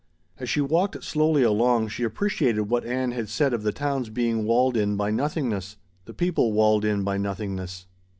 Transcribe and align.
As 0.39 0.49
she 0.49 0.61
walked 0.61 1.03
slowly 1.03 1.43
along 1.43 1.89
she 1.89 2.01
appreciated 2.01 2.61
what 2.63 2.83
Ann 2.87 3.11
had 3.11 3.29
said 3.29 3.53
of 3.53 3.61
the 3.61 3.71
town's 3.71 4.09
being 4.09 4.45
walled 4.45 4.75
in 4.75 4.97
by 4.97 5.11
nothingness 5.11 5.77
the 6.05 6.13
people 6.15 6.53
walled 6.53 6.83
in 6.83 7.03
by 7.03 7.19
nothingness. 7.19 7.85